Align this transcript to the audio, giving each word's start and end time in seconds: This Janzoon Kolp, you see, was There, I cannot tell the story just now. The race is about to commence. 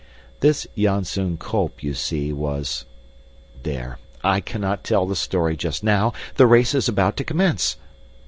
This 0.39 0.65
Janzoon 0.75 1.37
Kolp, 1.37 1.83
you 1.83 1.93
see, 1.93 2.33
was 2.33 2.85
There, 3.61 3.99
I 4.23 4.39
cannot 4.41 4.83
tell 4.83 5.05
the 5.05 5.15
story 5.15 5.55
just 5.55 5.83
now. 5.83 6.11
The 6.37 6.47
race 6.47 6.73
is 6.73 6.89
about 6.89 7.15
to 7.17 7.23
commence. 7.23 7.77